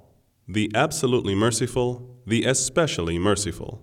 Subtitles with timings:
[0.47, 3.81] the absolutely merciful, the especially merciful.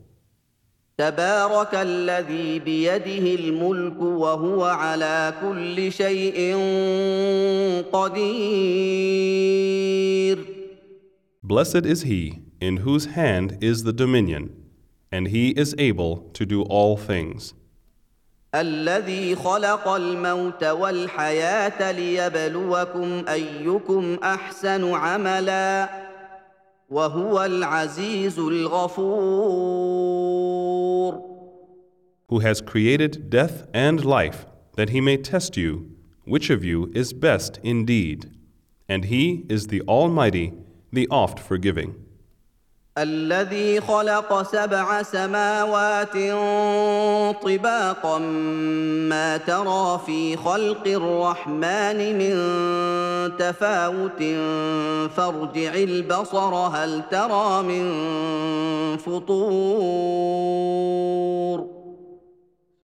[0.98, 6.56] تبارك الذي بيده الملك وهو على كل شيء
[7.92, 9.36] قدير
[11.44, 14.50] Blessed is he in whose hand is the dominion,
[15.12, 17.54] and he is able to do all things.
[18.55, 25.89] الذي خلق الموت والحياه ليبلوكم ايكم احسن عملا
[26.91, 30.11] وهو العزيز الغفور
[32.29, 35.91] Who has created death and life, that he may test you,
[36.25, 38.31] which of you is best indeed.
[38.89, 40.53] And he is the Almighty,
[40.93, 41.97] the oft forgiving.
[42.98, 46.14] الذي خلق سبع سماوات
[47.44, 48.20] طباقا
[49.10, 52.36] ما ترى في خلق الرحمن من
[53.38, 54.24] تفاوت
[55.12, 57.86] فارجع البصر هل ترى من
[58.98, 60.56] فطور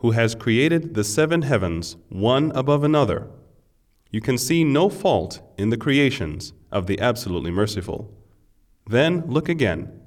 [0.01, 3.29] Who has created the seven heavens, one above another.
[4.11, 8.11] You can see no fault in the creations of the absolutely merciful.
[8.89, 10.00] Then look again.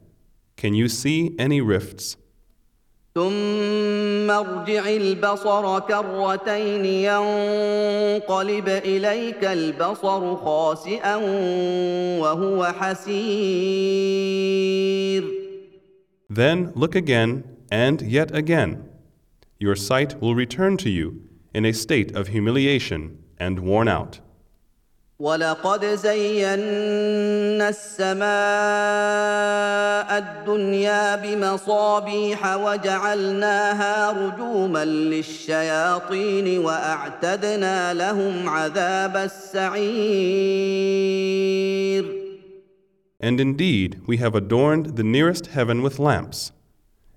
[0.57, 2.17] Can you see any rifts?
[3.15, 11.17] ثم ارجع البصر كرتين ينقلب اليك البصر خاسئا
[12.21, 14.19] وهو حسير
[16.31, 18.85] Then look again and yet again.
[19.59, 21.23] Your sight will return to you
[21.55, 24.21] in a state of humiliation and worn out.
[25.21, 28.29] ولقد زينا السماء
[30.19, 40.49] الدنيا بمصابيح وجعلناها رجوما للشياطين واعتدنا لهم عذاب السعير
[43.21, 46.53] And indeed, we have adorned the nearest heaven with lamps,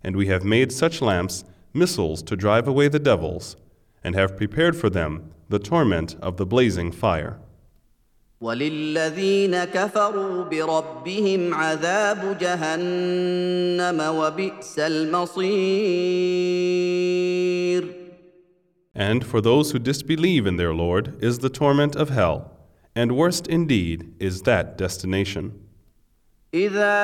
[0.03, 1.43] and we have made such lamps
[1.75, 3.55] missiles to drive away the devils,
[4.03, 7.37] and have prepared for them the torment of the blazing fire.
[8.40, 16.26] وللذين كفروا بربهم عذاب جهنم وبئس المصير
[18.98, 22.50] And for those who disbelieve in their Lord is the torment of hell,
[22.94, 25.52] and worst indeed is that destination.
[26.54, 26.96] اذا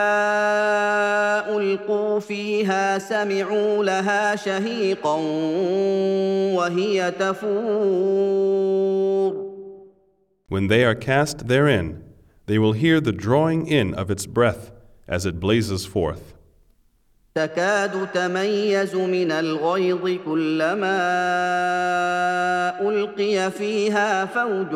[1.56, 5.14] القوا فيها سمعوا لها شهيقا
[6.54, 8.52] وهي تفور
[10.51, 12.03] When they are cast therein,
[12.45, 14.71] they will hear the drawing in of its breath
[15.07, 16.33] as it blazes forth.
[17.35, 20.99] تكاد تميز من الغيظ كلما
[22.81, 24.71] القي فيها فوج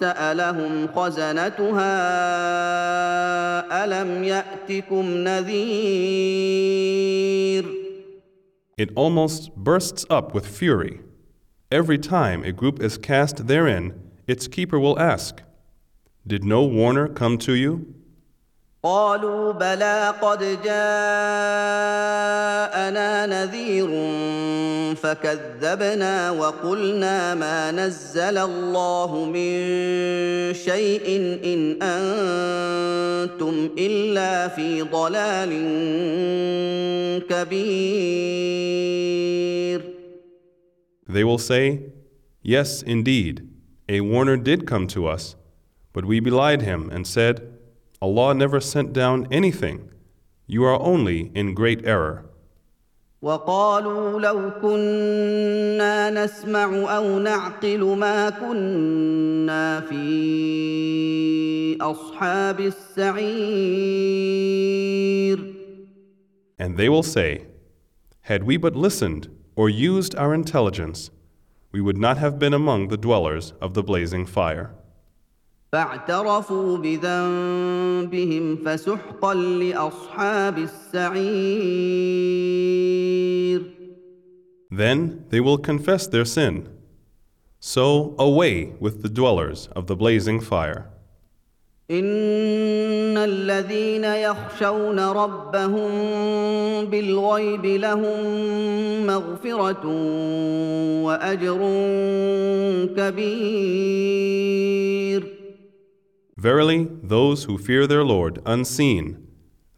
[0.00, 1.94] سالهم خزنتها
[3.84, 6.62] الم ياتكم نذير
[8.78, 11.00] It almost bursts up with fury.
[11.70, 13.92] Every time a group is cast therein,
[14.26, 15.42] its keeper will ask,
[16.26, 17.86] Did no warner come to you?
[18.84, 20.72] قالوا بلى قد جاءنا
[23.26, 23.86] نذير
[24.94, 29.52] فكذبنا وقلنا ما نزل الله من
[30.54, 35.50] شيء ان انتم الا في ضلال
[37.28, 38.72] كبير
[41.08, 41.80] They will say,
[42.42, 43.42] Yes, indeed,
[43.88, 45.36] a warner did come to us,
[45.92, 47.52] but we belied him and said,
[48.00, 49.90] Allah never sent down anything.
[50.46, 52.24] You are only in great error.
[53.22, 63.92] وقالوا لو كنا نسمع او نعقل ما كنا في اصحاب السعير
[66.58, 67.46] And they will say,
[68.22, 71.10] Had we but listened or used our intelligence,
[71.77, 74.71] we would not have been among the dwellers of the blazing fire.
[84.71, 86.67] Then they will confess their sin.
[87.59, 90.89] So away with the dwellers of the blazing fire.
[93.47, 95.89] الذين يخشون ربهم
[96.85, 98.25] بالغيب لهم
[99.07, 99.85] مغفره
[101.03, 101.59] واجر
[102.97, 104.17] كبير
[106.39, 109.05] Verily, those who fear their Lord unseen,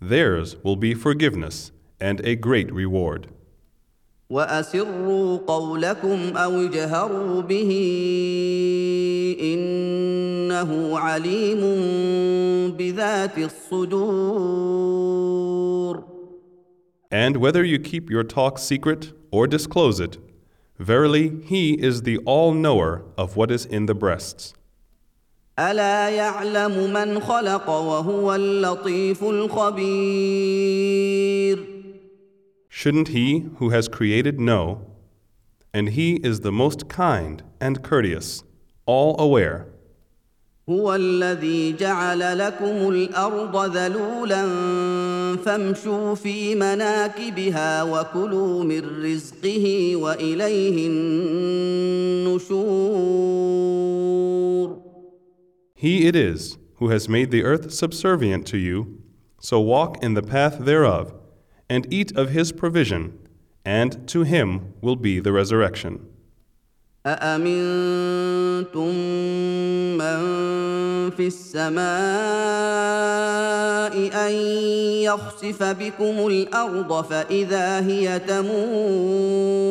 [0.02, 1.72] theirs will be forgiveness
[2.02, 3.28] and a great reward.
[4.31, 7.71] واسروا قولكم او اجهروا به
[9.41, 11.61] انه عليم
[12.71, 14.85] بذات الصدور
[17.11, 20.19] And whether you keep your talk secret or disclose it,
[20.81, 24.55] verily He is the all knower of what is in the breasts.
[25.59, 30.55] الا يعلم من خلق وهو اللطيف الخبير
[32.69, 34.81] Shouldn't He who has created know?
[35.73, 38.45] And He is the most kind and courteous,
[38.87, 39.67] all aware.
[40.69, 44.47] هو الذي جعل لكم الارض ذلولا
[45.37, 50.87] فامشوا في مناكبها وكلوا من رزقه واليه
[52.17, 52.75] النشور
[55.75, 59.03] He it is who has made the earth subservient to you,
[59.39, 61.13] so walk in the path thereof,
[61.69, 63.19] and eat of His provision,
[63.65, 66.07] and to Him will be the resurrection.
[67.07, 68.95] أأمنتم
[69.99, 70.21] من
[71.11, 71.85] في السماء
[74.27, 74.33] أن
[75.03, 79.65] يخسف بكم الأرض فإذا هي تمور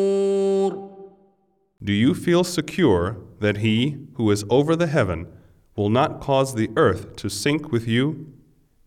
[1.84, 5.28] Do you feel secure that He who is over the heaven
[5.76, 8.32] will not cause the earth to sink with you?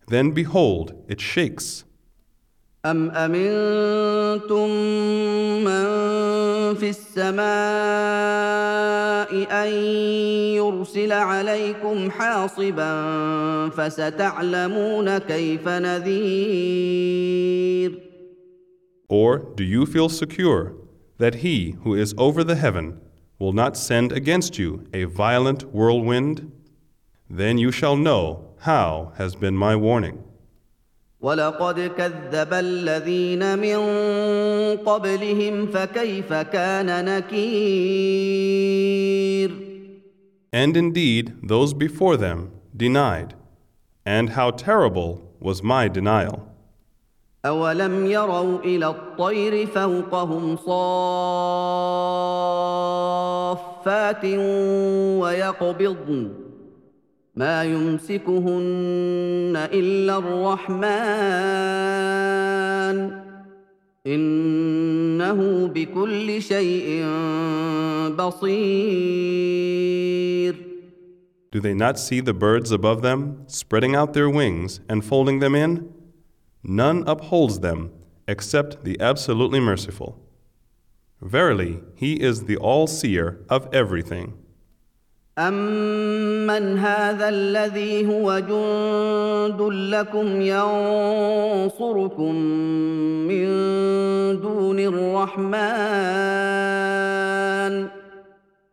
[0.07, 1.83] Then behold, it shakes.
[2.91, 4.69] أم أمنتم
[5.63, 5.83] من
[6.75, 7.47] في السماء
[9.63, 9.73] أن
[10.55, 12.89] يرسل عليكم حاصبا
[13.69, 16.77] فستعلمون كيف نذير
[19.09, 20.73] Or do you feel secure
[21.17, 22.99] that He who is over the heaven
[23.39, 26.51] will not send against you a violent whirlwind?
[27.29, 30.23] Then you shall know how has been my warning.
[31.22, 33.78] ولقد كذب الذين من
[34.76, 38.42] قبلهم فكيف كان نكير
[40.54, 43.32] And indeed, those before them denied,
[44.04, 46.40] and how terrible was my denial.
[47.44, 51.04] أولم يروا إلى الطير فوقهم صافات
[55.22, 56.51] ويقبضن
[57.35, 60.87] ما يمسكهن إلا الرحمن
[64.07, 67.05] إنه بكل شيء
[68.17, 69.57] بصير
[71.49, 75.55] Do they not see the birds above them, spreading out their wings and folding them
[75.55, 75.93] in?
[76.63, 77.91] None upholds them
[78.27, 80.19] except the absolutely merciful.
[81.21, 84.33] Verily, He is the all seer of everything.
[85.38, 92.34] أمن هذا الذي هو جند لكم ينصركم
[93.28, 93.46] من
[94.40, 95.52] دون الرحمن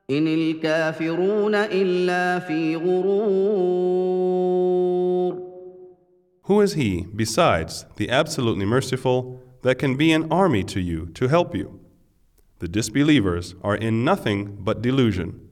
[0.09, 4.29] إن الكافرون إلا في غرور
[6.43, 11.27] Who is He, besides the absolutely merciful, that can be an army to you to
[11.27, 11.79] help you?
[12.57, 15.48] The disbelievers are in nothing but delusion.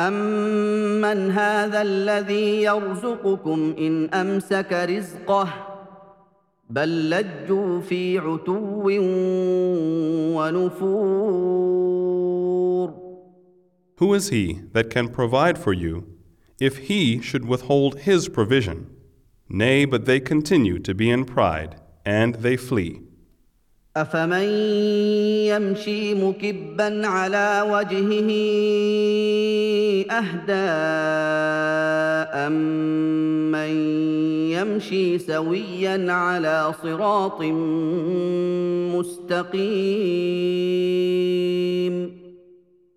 [0.00, 5.48] أمن هذا الذي يرزقكم إن أمسك رزقه
[6.70, 8.82] بل لجوا في عتو
[10.36, 11.86] ونفور
[13.98, 16.04] Who is He that can provide for you
[16.60, 18.90] if He should withhold His provision?
[19.48, 23.00] Nay, but they continue to be in pride, and they flee.
[23.97, 24.43] أفمن
[25.51, 28.31] يمشي مكبا على وجهه
[30.11, 30.71] أهدى
[32.47, 33.71] أمن
[34.51, 37.41] يمشي سويا على صراط
[38.95, 40.51] مستقيم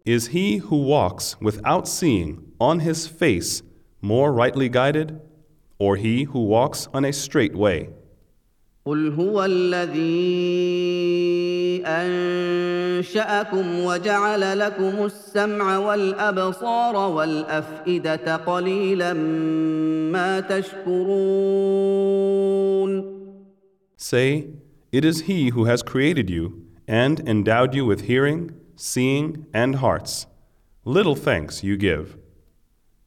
[0.06, 3.62] Is he who walks without seeing on his face
[4.00, 5.18] more rightly guided,
[5.78, 7.88] or he who walks on a straight way?
[8.86, 10.14] قل هو الذي
[11.86, 19.12] انشاكم وجعل لكم السمع والابصار والافئده قليلا
[20.12, 21.44] ما تشكرون
[23.96, 24.48] Say,
[24.92, 30.26] It is he who has created you and endowed you with hearing, seeing, and hearts.
[30.84, 32.18] Little thanks you give.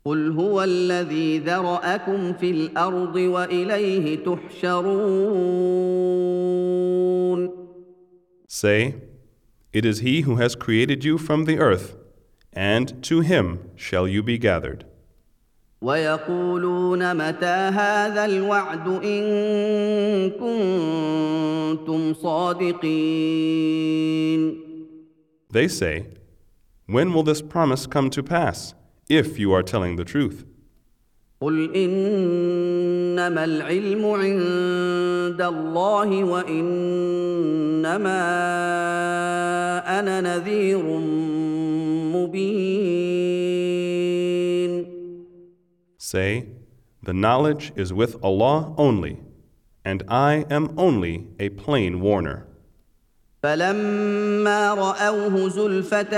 [0.07, 5.03] قل هو الذي ذرأكم في الأرض وإليه تحشرون
[8.49, 8.95] Say,
[9.73, 11.97] It is he who has created you from the earth,
[12.53, 14.85] and to him shall you be gathered.
[15.83, 23.73] ويقولون متى هذا الوعد ان كنتم صادقين
[25.53, 26.07] They say,
[26.87, 28.75] When will this promise come to pass,
[29.09, 30.45] if you are telling the truth?
[31.43, 37.89] قل انما العلم عند الله وانما
[39.99, 40.83] انا نذير
[42.15, 43.13] مبين
[45.99, 46.47] Say,
[47.03, 49.19] The knowledge is with Allah only,
[49.85, 52.47] and I am only a plain warner.
[53.47, 56.15] فلما راوه زلفه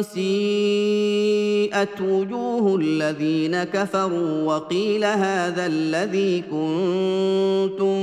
[0.00, 7.98] سيئت وجوه الذين كفروا وقيل هذا الذي كنتم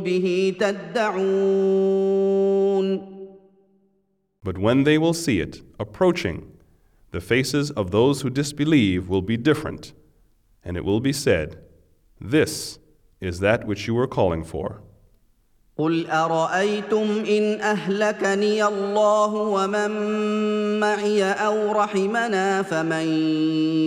[0.00, 1.54] به تدعون
[4.44, 6.52] But when they will see it approaching,
[7.12, 9.94] the faces of those who disbelieve will be different,
[10.62, 11.56] and it will be said,
[12.20, 12.78] This
[13.22, 14.82] is that which you were calling for.
[15.78, 19.90] قل ارايتم ان اهلكني الله ومن
[20.80, 23.08] معي او رحمنا فمن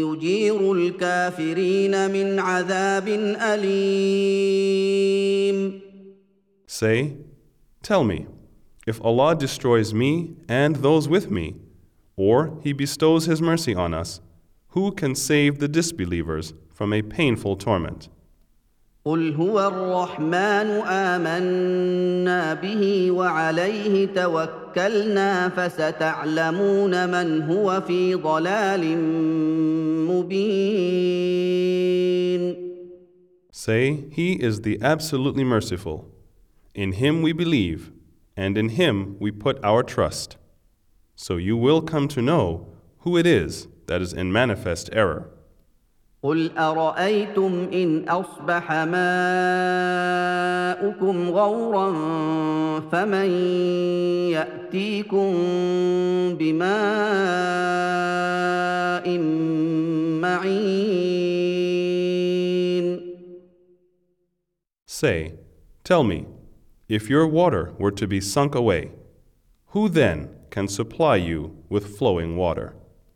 [0.03, 3.07] يجير الكافرين من عذاب
[3.41, 4.67] اليم
[6.67, 7.15] Say,
[7.81, 8.27] Tell me,
[8.85, 11.55] if Allah destroys me and those with me,
[12.17, 14.19] or He bestows His mercy on us,
[14.71, 18.09] who can save the disbelievers from a painful torment?
[19.04, 28.98] قل هو الرحمن امنا به وعليه توكلنا فستعلمون من هو في ضلال
[30.06, 31.42] مبين
[33.50, 36.08] Say, He is the absolutely merciful.
[36.74, 37.92] In Him we believe,
[38.36, 40.36] and in Him we put our trust.
[41.14, 42.66] So you will come to know
[43.00, 45.30] who it is that is in manifest error.
[46.22, 49.10] قل ارايتم ان اصبح ماؤكم
[51.30, 51.90] غورا
[52.80, 53.30] فمن
[54.30, 55.32] ياتيكم
[56.38, 56.68] بماء
[60.22, 61.02] معين
[64.86, 65.34] Say,
[65.82, 66.26] Tell me,
[66.88, 68.92] if your water were to be sunk away,
[69.72, 72.76] who then can supply you with flowing water?